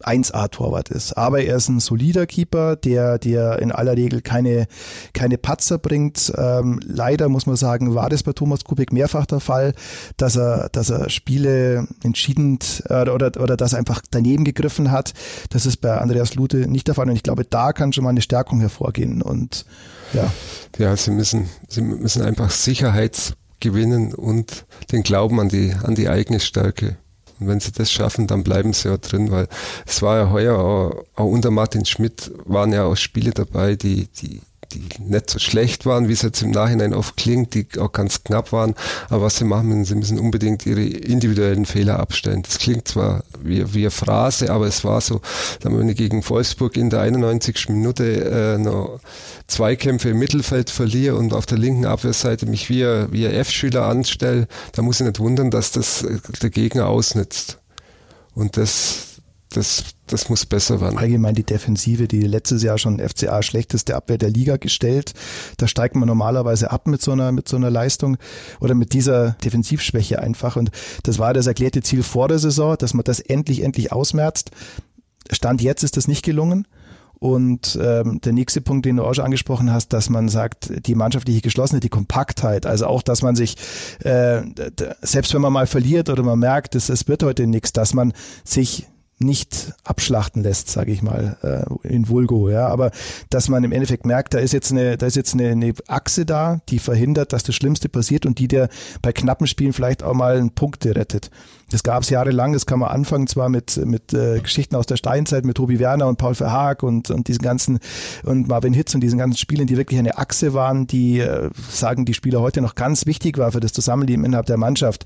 [0.03, 1.13] 1A-Torwart ist.
[1.13, 4.67] Aber er ist ein solider Keeper, der, der in aller Regel keine,
[5.13, 6.31] keine Patzer bringt.
[6.37, 9.73] Ähm, leider muss man sagen, war das bei Thomas Kubik mehrfach der Fall,
[10.17, 15.13] dass er, dass er Spiele entschieden äh, oder, oder dass er einfach daneben gegriffen hat.
[15.49, 17.09] Das ist bei Andreas Lute nicht der Fall.
[17.09, 19.21] Und ich glaube, da kann schon mal eine Stärkung hervorgehen.
[19.21, 19.65] Und
[20.13, 20.31] ja.
[20.77, 26.09] Ja, sie müssen, sie müssen einfach Sicherheit gewinnen und den Glauben an die, an die
[26.09, 26.97] eigene Stärke.
[27.39, 29.47] Und wenn sie das schaffen, dann bleiben sie ja drin, weil
[29.85, 34.07] es war ja heuer auch, auch unter Martin Schmidt waren ja auch Spiele dabei, die,
[34.07, 34.41] die die
[34.99, 38.51] nicht so schlecht waren, wie es jetzt im Nachhinein oft klingt, die auch ganz knapp
[38.51, 38.75] waren.
[39.09, 42.43] Aber was sie machen, sie müssen unbedingt ihre individuellen Fehler abstellen.
[42.43, 45.21] Das klingt zwar wie, wie eine Phrase, aber es war so,
[45.61, 47.69] wenn ich gegen Wolfsburg in der 91.
[47.69, 48.99] Minute äh, noch
[49.47, 53.85] Zweikämpfe im Mittelfeld verliere und auf der linken Abwehrseite mich wie ein, wie ein F-Schüler
[53.85, 56.05] anstelle, da muss ich nicht wundern, dass das
[56.41, 57.59] der Gegner ausnutzt.
[58.33, 59.06] Und das
[59.57, 60.97] das, das muss besser werden.
[60.97, 65.13] Allgemein die Defensive, die letztes Jahr schon FCA schlechteste Abwehr der Liga gestellt.
[65.57, 68.17] Da steigt man normalerweise ab mit so einer, mit so einer Leistung
[68.59, 70.55] oder mit dieser Defensivschwäche einfach.
[70.57, 70.69] Und
[71.03, 74.51] das war das erklärte Ziel vor der Saison, dass man das endlich, endlich ausmerzt.
[75.31, 76.67] Stand jetzt ist das nicht gelungen.
[77.19, 80.93] Und ähm, der nächste Punkt, den du auch schon angesprochen hast, dass man sagt, die
[80.93, 83.55] mannschaftliche Geschlossenheit, die Kompaktheit, also auch, dass man sich,
[84.03, 84.43] äh,
[85.01, 88.13] selbst wenn man mal verliert oder man merkt, es, es wird heute nichts, dass man
[88.43, 88.85] sich
[89.19, 91.37] nicht abschlachten lässt, sage ich mal,
[91.83, 92.91] äh, in Vulgo, ja, aber
[93.29, 96.25] dass man im Endeffekt merkt, da ist jetzt eine, da ist jetzt eine, eine Achse
[96.25, 98.69] da, die verhindert, dass das Schlimmste passiert und die dir
[99.01, 101.31] bei knappen Spielen vielleicht auch mal einen Punkte rettet.
[101.69, 104.95] Das gab es jahrelang, das kann man anfangen, zwar mit, mit äh, Geschichten aus der
[104.95, 107.79] Steinzeit, mit Tobi Werner und Paul Verhaag und, und diesen ganzen
[108.23, 112.05] und Marvin Hitz und diesen ganzen Spielen, die wirklich eine Achse waren, die äh, sagen
[112.05, 115.03] die Spieler heute noch ganz wichtig war für das Zusammenleben innerhalb der Mannschaft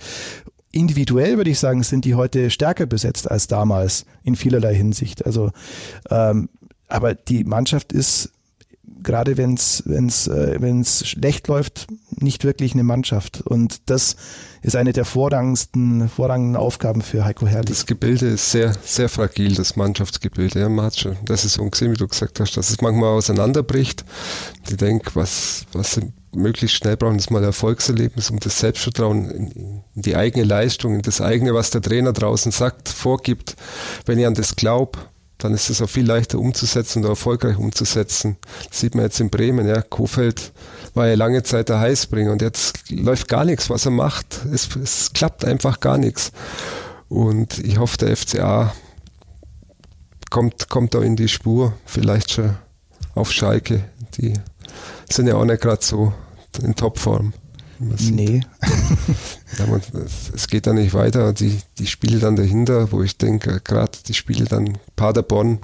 [0.72, 5.26] individuell würde ich sagen, sind die heute stärker besetzt als damals in vielerlei Hinsicht.
[5.26, 5.52] Also,
[6.10, 6.50] ähm,
[6.88, 8.32] aber die Mannschaft ist
[9.04, 13.42] gerade wenn es wenn's, äh, wenn's schlecht läuft, nicht wirklich eine Mannschaft.
[13.42, 14.16] Und das
[14.62, 17.70] ist eine der vorrangigsten, vorrangenden Aufgaben für Heiko Herrlich.
[17.70, 20.60] Das Gebilde ist sehr, sehr fragil, das Mannschaftsgebilde.
[20.60, 23.10] Ja, man hat schon das ist so gesehen, wie du gesagt hast, dass es manchmal
[23.10, 24.06] auseinanderbricht.
[24.70, 29.84] Ich denke, was, was sie möglichst schnell brauchen, ist mal Erfolgserlebnis, um das Selbstvertrauen in,
[29.96, 33.56] die eigene Leistung, in das eigene, was der Trainer draußen sagt, vorgibt.
[34.06, 35.00] Wenn ich an das glaube,
[35.38, 38.38] dann ist es auch viel leichter umzusetzen und erfolgreich umzusetzen.
[38.70, 39.82] Das sieht man jetzt in Bremen, ja.
[39.82, 40.52] Kofeld
[40.94, 44.46] war ja lange Zeit der Heißbringer und jetzt läuft gar nichts, was er macht.
[44.52, 46.32] Es, es klappt einfach gar nichts.
[47.10, 48.74] Und ich hoffe, der FCA
[50.30, 52.56] kommt, kommt da in die Spur, vielleicht schon
[53.15, 53.84] auf Schalke.
[54.17, 54.34] Die
[55.10, 56.13] sind ja auch nicht gerade so
[56.62, 57.34] in Topform.
[57.80, 58.41] Nee.
[59.58, 59.82] ja, man,
[60.36, 61.34] es geht dann nicht weiter.
[61.34, 65.60] Die, die Spiele dann dahinter, wo ich denke, gerade die Spiele dann Paderborn,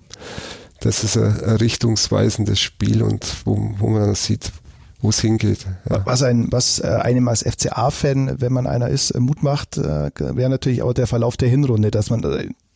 [0.80, 4.52] das ist ein, ein richtungsweisendes Spiel und wo, wo man dann sieht,
[5.00, 5.68] wo es hingeht.
[5.90, 6.06] Ja.
[6.06, 10.10] Was, ein, was äh, einem als FCA-Fan, wenn man einer ist, äh, Mut macht, äh,
[10.18, 12.22] wäre natürlich auch der Verlauf der Hinrunde, dass man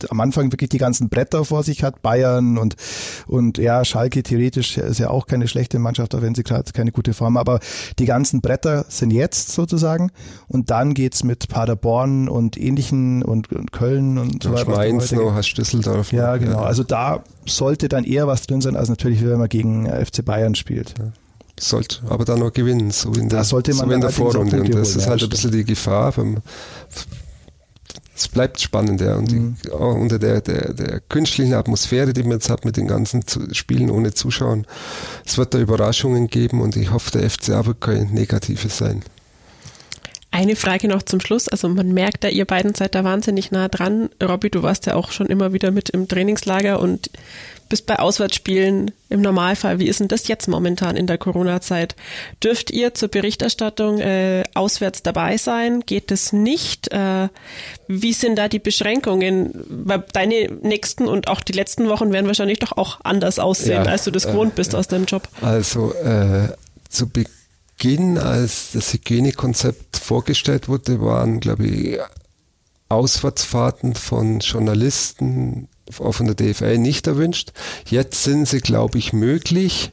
[0.10, 2.76] am Anfang wirklich die ganzen Bretter vor sich hat, Bayern und,
[3.28, 6.92] und ja, Schalke theoretisch ist ja auch keine schlechte Mannschaft, auch wenn sie gerade keine
[6.92, 7.60] gute Form aber
[8.00, 10.12] die ganzen Bretter sind jetzt sozusagen
[10.48, 14.70] und dann geht's mit Paderborn und ähnlichen und, und Köln und so weiter.
[14.72, 16.12] Mainz noch, hast Düsseldorf.
[16.12, 16.60] Ja, genau.
[16.60, 20.56] Also da sollte dann eher was drin sein, als natürlich, wenn man gegen FC Bayern
[20.56, 20.94] spielt.
[21.00, 21.12] Ja
[21.60, 24.62] sollte aber dann noch gewinnen, so in der, da sollte man so in der Vorrunde.
[24.62, 26.12] Und das ist halt ein bisschen die Gefahr.
[28.16, 29.16] Es bleibt spannend, ja.
[29.16, 29.56] Und mhm.
[29.64, 33.24] die, unter der, der, der künstlichen Atmosphäre, die man jetzt hat mit den ganzen
[33.54, 34.66] Spielen ohne Zuschauern,
[35.26, 39.04] es wird da Überraschungen geben und ich hoffe, der FCA wird kein Negatives sein.
[40.34, 41.50] Eine Frage noch zum Schluss.
[41.50, 44.10] Also man merkt da, ihr beiden seid da wahnsinnig nah dran.
[44.24, 47.10] Robby, du warst ja auch schon immer wieder mit im Trainingslager und
[47.72, 49.80] bist bei Auswärtsspielen im Normalfall.
[49.80, 51.96] Wie ist denn das jetzt momentan in der Corona-Zeit?
[52.44, 55.82] Dürft ihr zur Berichterstattung äh, auswärts dabei sein?
[55.88, 56.92] Geht es nicht?
[56.92, 57.30] Äh,
[57.88, 59.52] wie sind da die Beschränkungen?
[59.68, 63.92] Weil deine nächsten und auch die letzten Wochen werden wahrscheinlich doch auch anders aussehen, ja,
[63.92, 65.28] als du das äh, gewohnt bist aus deinem Job.
[65.42, 66.50] Also äh,
[66.90, 67.32] zu Beginn
[67.82, 71.98] Beginn, als das Hygienekonzept vorgestellt wurde, waren, glaube ich,
[72.90, 75.68] Auswärtsfahrten von Journalisten
[76.00, 77.52] auch von der DFL nicht erwünscht.
[77.86, 79.92] Jetzt sind sie, glaube ich, möglich.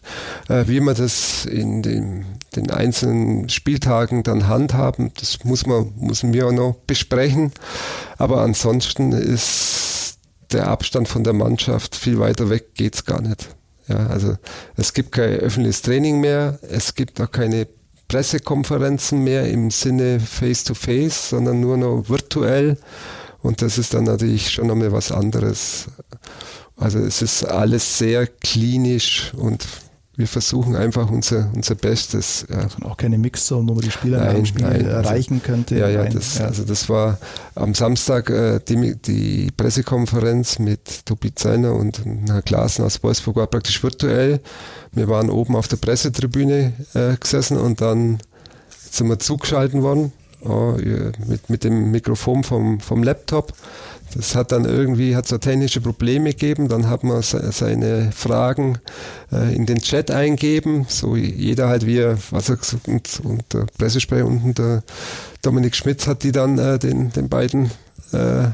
[0.48, 6.32] Äh, wie man das in den, den, einzelnen Spieltagen dann handhaben, das muss man, müssen
[6.32, 7.52] wir auch noch besprechen.
[8.18, 10.18] Aber ansonsten ist
[10.52, 13.48] der Abstand von der Mannschaft viel weiter weg, geht's gar nicht.
[13.88, 14.36] Ja, also
[14.76, 17.66] es gibt kein öffentliches Training mehr, es gibt auch keine
[18.08, 22.78] Pressekonferenzen mehr im Sinne Face-to-Face, -face, sondern nur noch virtuell.
[23.40, 25.86] Und das ist dann natürlich schon nochmal was anderes.
[26.76, 29.66] Also es ist alles sehr klinisch und
[30.18, 32.44] wir versuchen einfach unser, unser Bestes.
[32.50, 32.58] Ja.
[32.58, 35.78] Also auch keine Mixzone, wo man die Spieler nein, Spiel nein, erreichen also, könnte.
[35.78, 37.18] Ja, ja, das, ja, also das war
[37.54, 43.46] am Samstag äh, die, die Pressekonferenz mit Tobi Zeiner und Herr Klaassen aus Wolfsburg war
[43.46, 44.40] praktisch virtuell.
[44.90, 48.18] Wir waren oben auf der Pressetribüne äh, gesessen und dann
[48.90, 50.12] sind wir zugeschalten worden
[50.48, 50.76] oh,
[51.26, 53.52] mit, mit dem Mikrofon vom, vom Laptop.
[54.14, 58.78] Das hat dann irgendwie, hat so technische Probleme gegeben, dann hat man seine Fragen
[59.30, 63.66] äh, in den Chat eingeben, so jeder halt wie was er gesagt und, und der
[63.76, 64.82] Pressesprecher unten, der
[65.42, 67.70] Dominik Schmitz hat die dann äh, den, den beiden
[68.12, 68.48] äh,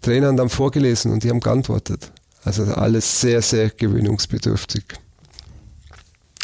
[0.00, 2.10] Trainern dann vorgelesen und die haben geantwortet.
[2.44, 4.84] Also alles sehr, sehr gewöhnungsbedürftig.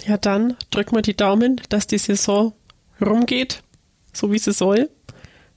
[0.06, 2.52] Ja, dann drücken wir die Daumen, dass die Saison
[3.00, 3.62] rumgeht,
[4.14, 4.88] so wie sie soll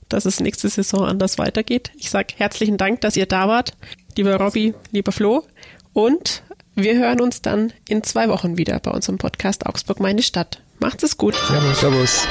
[0.09, 1.91] dass es nächste Saison anders weitergeht.
[1.95, 3.73] Ich sage herzlichen Dank, dass ihr da wart.
[4.15, 5.43] lieber Robby, lieber Flo.
[5.93, 6.43] Und
[6.75, 10.61] wir hören uns dann in zwei Wochen wieder bei unserem Podcast Augsburg meine Stadt.
[10.79, 11.35] Macht's es gut.
[11.35, 11.79] Servus.
[11.79, 12.27] Servus.